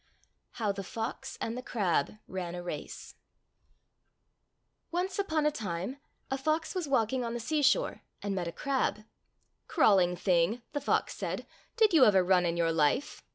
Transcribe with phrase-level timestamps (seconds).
[0.53, 3.13] HOW THE FOX AND THE CRAB RAN A RACE
[4.91, 5.97] O NCE upon a time
[6.31, 9.03] a fox was walking on the seashore and met a crab.
[9.67, 11.45] "Crawling thing," the fox said,
[11.77, 13.21] "did you ever run in your life?"